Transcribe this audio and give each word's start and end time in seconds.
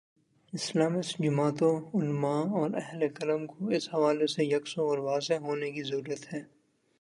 Islamist 0.53 1.17
جماعتوں، 1.19 1.73
علما 1.93 2.33
اور 2.51 2.69
اہل 2.75 3.07
قلم 3.13 3.45
کو 3.47 3.67
اس 3.67 3.89
حوالے 3.93 4.27
سے 4.27 4.45
یکسو 4.45 4.89
اور 4.89 4.97
واضح 4.97 5.33
ہونے 5.33 5.71
کی 5.71 5.83
ضرورت 5.83 6.33
ہے۔ 6.33 6.41